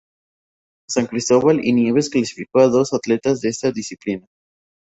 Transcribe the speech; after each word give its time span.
San 0.89 1.05
Cristóbal 1.05 1.63
y 1.63 1.73
Nieves 1.73 2.09
clasificó 2.09 2.61
a 2.61 2.69
dos 2.69 2.91
atletas 2.91 3.43
en 3.43 3.51
esta 3.51 3.71
disciplina. 3.71 4.25